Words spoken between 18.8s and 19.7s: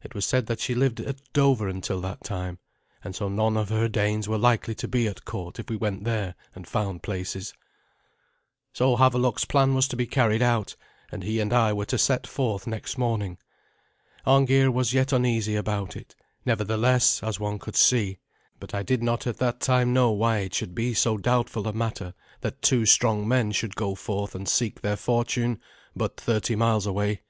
did not at that